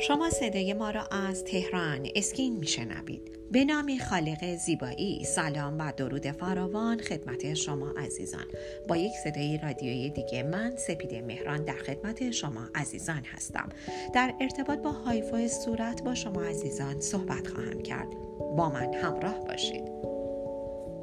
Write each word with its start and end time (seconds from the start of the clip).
شما 0.00 0.30
صدای 0.30 0.74
ما 0.74 0.90
را 0.90 1.02
از 1.02 1.44
تهران 1.44 2.08
اسکین 2.14 2.56
میشنوید. 2.56 3.38
به 3.52 3.64
نام 3.64 3.98
خالق 4.10 4.54
زیبایی 4.54 5.24
سلام 5.24 5.78
و 5.78 5.92
درود 5.96 6.30
فراوان 6.30 6.98
خدمت 6.98 7.54
شما 7.54 7.90
عزیزان. 7.90 8.44
با 8.88 8.96
یک 8.96 9.12
صدای 9.24 9.58
رادیویی 9.58 10.10
دیگه 10.10 10.42
من 10.42 10.76
سپیده 10.76 11.22
مهران 11.22 11.64
در 11.64 11.76
خدمت 11.76 12.30
شما 12.30 12.68
عزیزان 12.74 13.22
هستم. 13.24 13.68
در 14.14 14.34
ارتباط 14.40 14.78
با 14.78 14.92
هایفای 14.92 15.48
صورت 15.48 16.04
با 16.04 16.14
شما 16.14 16.42
عزیزان 16.42 17.00
صحبت 17.00 17.48
خواهم 17.48 17.82
کرد. 17.82 18.08
با 18.56 18.70
من 18.70 18.94
همراه 18.94 19.44
باشید. 19.44 19.84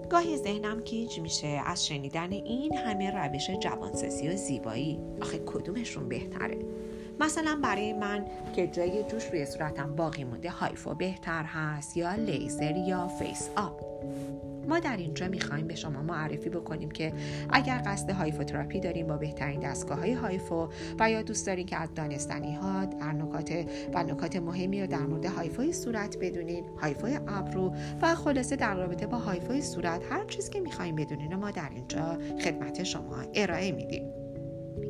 گاهی 0.10 0.38
ذهنم 0.38 0.82
گیج 0.82 1.20
میشه 1.20 1.62
از 1.66 1.86
شنیدن 1.88 2.32
این 2.32 2.78
همه 2.78 3.12
روش 3.12 3.50
جوانسازی 3.50 4.28
و 4.28 4.36
زیبایی. 4.36 5.00
آخه 5.22 5.40
کدومشون 5.46 6.10
بهتره؟ 6.10 6.58
مثلا 7.20 7.60
برای 7.64 7.94
من 7.94 8.26
که 8.56 8.68
جای 8.68 9.04
جوش 9.04 9.26
روی 9.26 9.46
صورتم 9.46 9.96
باقی 9.96 10.24
مونده 10.24 10.50
هایفو 10.50 10.94
بهتر 10.96 11.44
هست 11.44 11.98
یا 11.98 12.16
لیزر 12.16 12.76
یا 12.78 13.08
فیس 13.08 13.50
آپ. 13.56 13.96
ما 14.68 14.80
در 14.80 14.98
اینجا 14.98 15.28
می‌خوایم 15.28 15.68
به 15.68 15.76
شما 15.76 16.02
معرفی 16.02 16.50
بکنیم 16.50 16.92
که 16.92 17.14
اگر 17.50 17.82
قصد 17.86 18.10
هایفوتراپی 18.10 18.80
داریم 18.80 19.08
با 19.08 19.18
بهترین 19.18 19.60
دستگاه 19.60 20.00
های 20.00 20.14
هایفو 20.14 20.70
و 21.00 21.12
یا 21.12 21.22
دوست 21.22 21.48
دارین 21.48 21.66
که 21.66 21.78
از 21.78 21.94
دانستنی 21.94 22.56
ها 22.56 22.86
در 22.86 23.12
نکات 23.12 23.66
و 23.94 24.04
نکات 24.04 24.36
مهمی 24.36 24.82
رو 24.82 24.88
در 24.88 25.06
مورد 25.06 25.26
هایفوی 25.26 25.74
صورت 25.74 26.18
بدونین 26.22 26.66
هایفوی 26.82 27.20
ابرو 27.28 27.74
و 28.02 28.16
خلاصه 28.16 28.56
در 28.56 28.76
رابطه 28.76 29.08
با 29.08 29.18
هایفوی 29.18 29.62
صورت 29.62 30.02
هر 30.12 30.26
چیز 30.26 30.50
که 30.50 30.60
می‌خوایم 30.60 30.96
بدونین 30.96 31.36
ما 31.36 31.52
در 31.52 31.70
اینجا 31.76 32.18
خدمت 32.44 32.84
شما 32.84 33.24
ارائه 33.34 33.72
میدیم. 33.72 34.25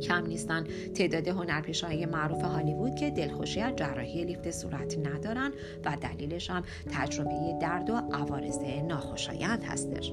کم 0.01 0.25
نیستن. 0.25 0.63
تعداد 0.95 1.27
هنرپیشههای 1.27 2.05
معروف 2.05 2.41
هالیوود 2.41 2.95
که 2.95 3.09
دلخوشی 3.09 3.61
از 3.61 3.75
جراحی 3.75 4.23
لیفت 4.23 4.51
صورت 4.51 4.97
ندارن 4.97 5.51
و 5.85 5.97
دلیلش 6.01 6.49
هم 6.49 6.63
تجربه 6.91 7.57
درد 7.61 7.89
و 7.89 7.95
عوارض 7.95 8.57
ناخوشایند 8.87 9.63
هستش. 9.63 10.11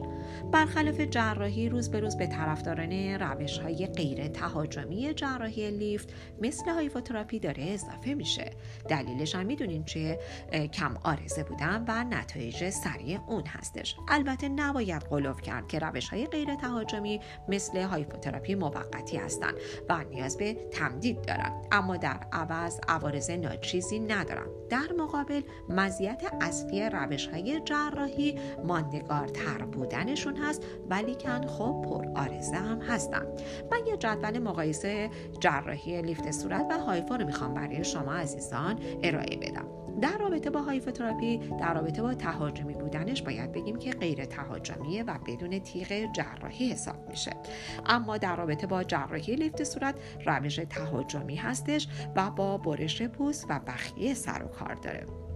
برخلاف 0.53 1.01
جراحی 1.01 1.69
روز 1.69 1.91
به 1.91 2.01
روز 2.01 2.17
به 2.17 2.27
طرفداران 2.27 2.93
روش 2.93 3.59
های 3.59 3.87
غیر 3.87 4.29
تهاجمی 4.29 5.15
جراحی 5.15 5.71
لیفت 5.71 6.13
مثل 6.41 6.71
هایفوتراپی 6.71 7.39
داره 7.39 7.65
اضافه 7.65 8.15
میشه. 8.15 8.51
دلیلش 8.89 9.35
هم 9.35 9.47
می‌دونین 9.47 9.85
چه 9.85 10.19
کم 10.73 10.97
آرزه 11.03 11.45
بودن 11.45 11.85
و 11.89 12.05
نتایج 12.05 12.71
سریع 12.71 13.19
اون 13.29 13.45
هستش. 13.47 13.97
البته 14.09 14.49
نباید 14.49 15.03
قلوف 15.03 15.41
کرد 15.41 15.69
که 15.69 15.79
روش 15.79 16.09
های 16.09 16.27
غیر 16.27 16.55
تهاجمی 16.55 17.21
مثل 17.49 17.79
هایفوتراپی 17.79 18.55
موقتی 18.55 19.17
هستند 19.17 19.55
و 19.89 20.05
نیاز 20.05 20.37
به 20.37 20.55
تمدید 20.55 21.23
دارند 21.23 21.67
اما 21.73 21.97
در 21.97 22.21
عوض 22.33 22.81
عوارض 22.89 23.31
ناچیزی 23.31 23.99
ندارند 23.99 24.51
در 24.71 24.93
مقابل 24.99 25.43
مزیت 25.69 26.23
اصلی 26.41 26.91
روش 26.91 27.27
های 27.27 27.61
جراحی 27.65 28.39
ماندگارتر 28.65 29.65
بودنشون 29.65 30.37
هست 30.37 30.63
ولی 30.91 31.15
کن 31.15 31.47
خب 31.47 31.85
پر 31.89 32.21
آرزه 32.21 32.57
هم 32.57 32.81
هستن 32.81 33.27
من 33.71 33.87
یه 33.87 33.97
جدول 33.97 34.39
مقایسه 34.39 35.11
جراحی 35.41 36.03
لیفت 36.03 36.31
صورت 36.31 36.67
و 36.71 36.79
هایفا 36.79 37.17
رو 37.17 37.27
می‌خوام 37.27 37.55
برای 37.55 37.85
شما 37.85 38.13
عزیزان 38.13 38.79
ارائه 39.03 39.37
بدم. 39.37 39.82
در 40.01 40.19
رابطه 40.19 40.51
با 40.51 40.63
هایفوتراپی 40.63 41.39
در 41.61 41.75
رابطه 41.75 42.03
با 42.03 42.15
تهاجمی 42.15 42.75
بودنش 42.75 43.23
باید 43.23 43.53
بگیم 43.53 43.79
که 43.79 43.91
غیر 43.91 44.25
تهاجمیه 44.25 45.03
و 45.03 45.19
بدون 45.27 45.59
تیغ 45.59 46.13
جراحی 46.13 46.73
حساب 46.73 47.09
میشه. 47.11 47.31
اما 47.87 48.19
در 48.19 48.37
رابطه 48.37 48.67
با 48.67 48.85
جراحی 48.85 49.37
لیفت 49.37 49.65
صورت 49.65 49.95
روش 50.27 50.57
تهاجمی 50.71 51.37
هستش 51.37 51.89
و 52.17 52.31
با 52.31 52.59
برش 52.59 53.03
پوست 53.03 53.47
و 53.49 53.61
بخیه 53.67 54.15
سر 54.15 54.43
و 54.45 54.49
کار 54.49 54.75
داره. 54.75 55.32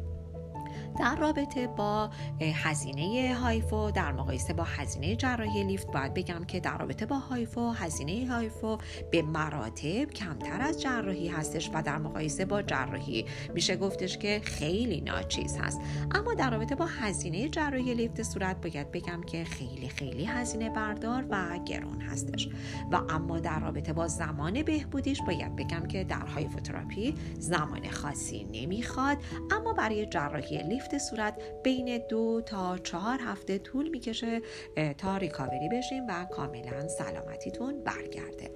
در 0.98 1.16
رابطه 1.16 1.66
با 1.66 2.10
هزینه 2.40 3.34
هایفو 3.34 3.90
در 3.90 4.12
مقایسه 4.12 4.52
با 4.52 4.64
هزینه 4.64 5.16
جراحی 5.16 5.64
لیفت 5.64 5.92
باید 5.92 6.14
بگم 6.14 6.44
که 6.44 6.60
در 6.60 6.78
رابطه 6.78 7.06
با 7.06 7.18
هایفو 7.18 7.70
هزینه 7.70 8.32
هایفو 8.32 8.78
به 9.10 9.22
مراتب 9.22 10.10
کمتر 10.10 10.62
از 10.62 10.82
جراحی 10.82 11.28
هستش 11.28 11.70
و 11.74 11.82
در 11.82 11.98
مقایسه 11.98 12.44
با 12.44 12.62
جراحی 12.62 13.26
میشه 13.54 13.76
گفتش 13.76 14.18
که 14.18 14.40
خیلی 14.44 15.00
ناچیز 15.00 15.56
هست. 15.56 15.80
اما 16.14 16.34
در 16.34 16.50
رابطه 16.50 16.74
با 16.74 16.86
هزینه 16.86 17.48
جراحی 17.48 17.94
لیفت 17.94 18.22
صورت 18.22 18.60
باید 18.60 18.90
بگم 18.90 19.22
که 19.22 19.44
خیلی 19.44 19.88
خیلی 19.88 20.24
هزینه 20.24 20.70
بردار 20.70 21.24
و 21.30 21.58
گران 21.66 22.00
هستش. 22.00 22.48
و 22.92 22.96
اما 23.08 23.40
در 23.40 23.60
رابطه 23.60 23.92
با 23.92 24.08
زمان 24.08 24.62
بهبودیش 24.62 25.22
باید 25.22 25.56
بگم 25.56 25.86
که 25.86 26.04
در 26.04 26.26
هایفوتراپی 26.26 27.14
زمان 27.38 27.88
خاصی 27.90 28.44
نمی‌خواد 28.52 29.16
اما 29.50 29.72
برای 29.72 30.06
جراحی 30.06 30.55
لیفت 30.62 30.98
صورت 30.98 31.34
بین 31.62 31.98
دو 32.08 32.40
تا 32.46 32.78
چهار 32.78 33.18
هفته 33.22 33.58
طول 33.58 33.88
می‌کشه 33.88 34.40
تا 34.98 35.16
ریکاوری 35.16 35.68
بشیم 35.72 36.06
و 36.08 36.24
کاملا 36.24 36.88
سلامتیتون 36.88 37.80
برگرده. 37.84 38.50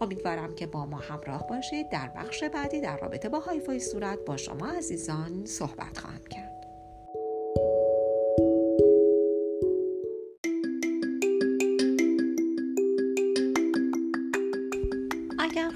امیدوارم 0.00 0.54
که 0.54 0.66
با 0.66 0.86
ما 0.86 0.96
همراه 0.96 1.46
باشید. 1.46 1.88
در 1.88 2.08
بخش 2.16 2.44
بعدی 2.44 2.80
در 2.80 2.96
رابطه 2.96 3.28
با 3.28 3.38
هایفای 3.38 3.80
صورت 3.80 4.18
با 4.26 4.36
شما 4.36 4.66
عزیزان 4.66 5.46
صحبت 5.46 5.98
خواهم 5.98 6.24
کرد. 6.30 6.55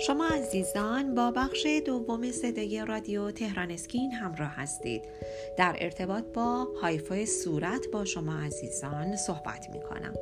شما 0.00 0.26
عزیزان 0.26 1.14
با 1.14 1.30
بخش 1.30 1.66
دوم 1.86 2.32
صدای 2.32 2.84
رادیو 2.84 3.30
تهران 3.30 3.70
اسکین 3.70 4.12
همراه 4.12 4.50
هستید. 4.54 5.02
در 5.56 5.76
ارتباط 5.80 6.24
با 6.24 6.68
هایفای 6.82 7.26
صورت 7.26 7.86
با 7.92 8.04
شما 8.04 8.38
عزیزان 8.38 9.16
صحبت 9.16 9.70
می 9.70 9.80
کنم 9.80 10.14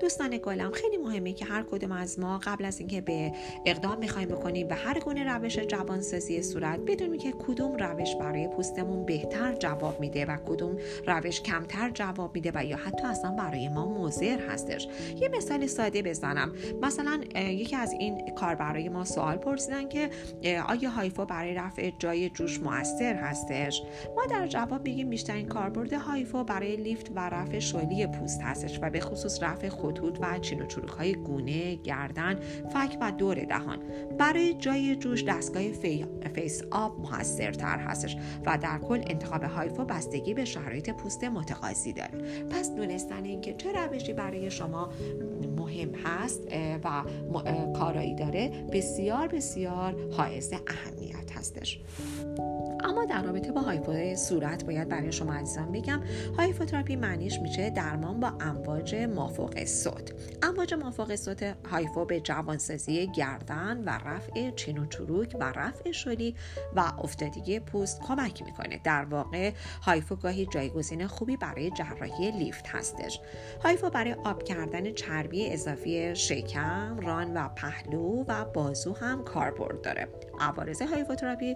دوستان 0.00 0.38
گلم 0.44 0.70
خیلی 0.70 0.96
مهمه 0.96 1.32
که 1.32 1.44
هر 1.44 1.62
کدوم 1.62 1.92
از 1.92 2.18
ما 2.18 2.40
قبل 2.42 2.64
از 2.64 2.78
اینکه 2.78 3.00
به 3.00 3.32
اقدام 3.66 3.98
می‌خوایم 3.98 4.28
بکنیم 4.28 4.68
به 4.68 4.74
هر 4.74 5.00
گونه 5.00 5.24
روش 5.24 5.58
جوانسازی 5.58 6.42
صورت 6.42 6.80
بدونیم 6.80 7.18
که 7.18 7.32
کدوم 7.32 7.76
روش 7.76 8.14
برای 8.14 8.48
پوستمون 8.48 9.06
بهتر 9.06 9.54
جواب 9.54 10.00
میده 10.00 10.26
و 10.26 10.36
کدوم 10.36 10.76
روش 11.06 11.40
کمتر 11.40 11.90
جواب 11.90 12.34
میده 12.34 12.52
و 12.54 12.64
یا 12.64 12.76
حتی 12.76 13.06
اصلا 13.06 13.30
برای 13.30 13.68
ما 13.68 13.86
مضر 13.86 14.38
هستش. 14.48 14.88
یه 15.20 15.28
مثال 15.28 15.66
ساده 15.66 16.02
بزنم. 16.02 16.52
مثلا 16.82 17.20
یکی 17.34 17.76
از 17.76 17.92
این 17.92 18.34
کاربرای 18.34 18.88
ما 18.88 19.04
سوال 19.10 19.36
پرسیدن 19.36 19.88
که 19.88 20.10
آیا 20.68 20.90
هایفو 20.90 21.24
برای 21.24 21.54
رفع 21.54 21.90
جای 21.98 22.30
جوش 22.30 22.60
موثر 22.60 23.14
هستش؟ 23.14 23.82
ما 24.16 24.26
در 24.26 24.46
جواب 24.46 24.88
می‌گیم 24.88 25.10
بیشترین 25.10 25.48
کاربرد 25.48 25.92
هایفو 25.92 26.44
برای 26.44 26.76
لیفت 26.76 27.10
و 27.14 27.18
رفع 27.18 27.58
شلی 27.58 28.06
پوست 28.06 28.42
هستش 28.42 28.78
و 28.82 28.90
به 28.90 29.00
خصوص 29.00 29.42
رفع 29.42 29.68
خطوط 29.68 30.18
و 30.20 30.38
چین 30.38 30.62
و 30.62 30.66
چروک 30.66 30.88
های 30.88 31.14
گونه 31.14 31.74
گردن 31.74 32.34
فک 32.72 32.98
و 33.00 33.12
دور 33.12 33.44
دهان. 33.44 33.78
برای 34.18 34.54
جای 34.54 34.96
جوش 34.96 35.24
دستگاه 35.24 35.62
فیس 36.34 36.62
آپ 36.70 37.00
موثرتر 37.00 37.78
هستش 37.78 38.16
و 38.46 38.58
در 38.58 38.78
کل 38.78 39.02
انتخاب 39.06 39.42
هایفو 39.42 39.84
بستگی 39.84 40.34
به 40.34 40.44
شرایط 40.44 40.90
پوست 40.90 41.24
متقاضی 41.24 41.92
داره. 41.92 42.44
پس 42.50 42.74
دونستن 42.74 43.24
اینکه 43.24 43.54
چه 43.54 43.72
روشی 43.72 44.12
برای 44.12 44.50
شما 44.50 44.90
مهم 45.56 45.94
هست 45.94 46.42
و 46.84 47.04
کارایی 47.78 48.14
داره 48.14 48.50
بسیار 48.72 48.99
بسیار 49.28 50.12
حائز 50.12 50.52
اهمیت 50.52 51.36
هستش. 51.36 51.80
اما 52.84 53.04
در 53.04 53.22
رابطه 53.22 53.52
با 53.52 53.60
هایفو 53.60 54.16
صورت 54.16 54.64
باید 54.64 54.88
برای 54.88 55.12
شما 55.12 55.34
عزیزان 55.34 55.72
بگم 55.72 56.00
هایفوتراپی 56.38 56.96
معنیش 56.96 57.40
میشه 57.40 57.70
درمان 57.70 58.20
با 58.20 58.32
امواج 58.40 58.94
مافوق 58.94 59.64
صوت. 59.64 60.12
امواج 60.42 60.74
مافوق 60.74 61.16
صوت 61.16 61.56
هایفو 61.70 62.04
به 62.04 62.20
جوانسازی 62.20 63.06
گردن 63.06 63.84
و 63.84 63.90
رفع 63.90 64.50
چین 64.50 64.78
و 64.78 64.86
چروک 64.86 65.36
و 65.40 65.44
رفع 65.44 65.92
شلی 65.92 66.34
و 66.76 66.80
افتادگی 66.80 67.60
پوست 67.60 68.00
کمک 68.00 68.42
می‌کنه. 68.42 68.80
در 68.84 69.04
واقع 69.04 69.52
هایفو 69.82 70.16
گاهی 70.16 70.46
جایگزین 70.46 71.06
خوبی 71.06 71.36
برای 71.36 71.70
جراحی 71.70 72.30
لیفت 72.30 72.68
هستش. 72.68 73.20
هایفو 73.64 73.90
برای 73.90 74.12
آب 74.12 74.42
کردن 74.42 74.92
چربی 74.92 75.52
اضافی 75.52 76.16
شکم 76.16 77.00
ران 77.00 77.36
و 77.36 77.48
پهلو 77.48 78.24
و 78.28 78.44
بازو 78.44 78.94
هم 78.94 79.24
کاربرد 79.24 79.82
داره. 79.82 80.08
عوارض 80.40 80.82
هایفوتراپی 80.82 81.54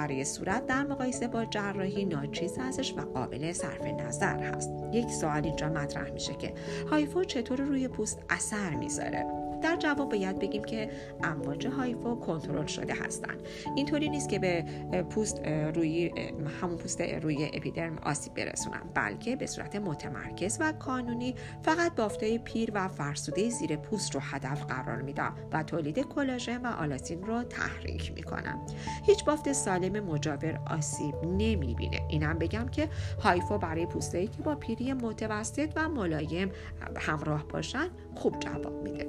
برای 0.00 0.24
صورت 0.24 0.66
در 0.66 0.82
مقایسه 0.82 1.28
با 1.28 1.44
جراحی 1.44 2.04
ناچیز 2.04 2.58
هستش 2.58 2.94
و 2.96 3.00
قابل 3.00 3.52
صرف 3.52 3.84
نظر 3.84 4.38
هست. 4.38 4.70
یک 4.92 5.10
سوال 5.10 5.44
اینجا 5.44 5.68
مطرح 5.68 6.10
میشه 6.10 6.34
که 6.34 6.54
هایفو 6.90 7.24
چطور 7.24 7.60
روی 7.60 7.88
پوست 7.88 8.22
اثر 8.30 8.70
می‌ذاره؟ 8.74 9.49
در 9.60 9.76
جواب 9.76 10.08
باید 10.08 10.38
بگیم 10.38 10.64
که 10.64 10.90
امواج 11.22 11.66
هایفو 11.66 12.14
کنترل 12.14 12.66
شده 12.66 12.94
هستند 12.94 13.42
اینطوری 13.76 14.08
نیست 14.08 14.28
که 14.28 14.38
به 14.38 14.64
پوست 15.10 15.46
روی 15.74 16.12
همون 16.60 16.76
پوست 16.76 17.00
روی 17.00 17.50
اپیدرم 17.54 17.98
آسیب 17.98 18.34
برسونن 18.34 18.82
بلکه 18.94 19.36
به 19.36 19.46
صورت 19.46 19.76
متمرکز 19.76 20.58
و 20.60 20.72
کانونی 20.72 21.34
فقط 21.62 21.94
بافته 21.94 22.38
پیر 22.38 22.70
و 22.74 22.88
فرسوده 22.88 23.50
زیر 23.50 23.76
پوست 23.76 24.14
رو 24.14 24.20
هدف 24.20 24.64
قرار 24.64 25.02
میدن 25.02 25.32
و 25.52 25.62
تولید 25.62 25.98
کلاژن 25.98 26.66
و 26.66 26.66
آلاسین 26.66 27.22
رو 27.22 27.42
تحریک 27.42 28.12
می‌کنن. 28.12 28.58
هیچ 29.06 29.24
بافت 29.24 29.52
سالم 29.52 30.04
مجاور 30.04 30.60
آسیب 30.66 31.14
نمی‌بینه. 31.24 32.00
اینم 32.08 32.38
بگم 32.38 32.68
که 32.68 32.88
هایفو 33.22 33.58
برای 33.58 33.86
پوستایی 33.86 34.26
که 34.26 34.42
با 34.42 34.54
پیری 34.54 34.92
متوسط 34.92 35.72
و 35.76 35.88
ملایم 35.88 36.50
همراه 36.96 37.48
باشن 37.48 37.88
خوب 38.14 38.38
جواب 38.40 38.82
میده. 38.82 39.06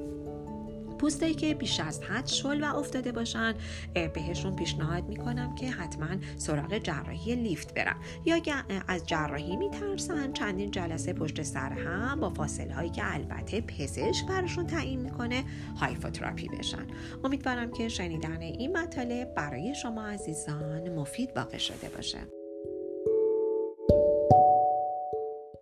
پوستایی 1.02 1.34
که 1.34 1.54
بیش 1.54 1.80
از 1.80 2.02
حد 2.04 2.28
شل 2.28 2.64
و 2.64 2.76
افتاده 2.76 3.12
باشن 3.12 3.54
بهشون 3.94 4.56
پیشنهاد 4.56 5.04
می‌کنم 5.04 5.56
که 5.56 5.72
حتما 5.72 6.08
سراغ 6.38 6.78
جراحی 6.78 7.36
لیفت 7.36 7.74
برن. 7.74 7.96
یا 8.26 8.42
از 8.88 9.08
جراحی 9.08 9.56
میترسن 9.56 10.34
چندین 10.34 10.72
جلسه 10.72 11.14
پشت 11.14 11.44
سر 11.44 11.72
هم 11.74 12.20
با 12.20 12.30
فاصله 12.30 12.74
هایی 12.74 12.90
که 12.90 13.14
البته 13.14 13.62
پزشک 13.62 14.26
براشون 14.28 14.68
تعیین 14.68 15.00
می‌کنه 15.00 15.44
هایفوتراپی 15.76 16.48
بشن. 16.48 16.88
امیدوارم 17.24 17.72
که 17.72 17.90
شنیدن 17.90 18.42
این 18.42 18.78
مطالب 18.78 19.34
برای 19.36 19.76
شما 19.76 20.06
عزیزان 20.06 20.90
مفید 20.90 21.30
واقع 21.36 21.58
شده 21.58 21.90
باشه. 21.96 22.41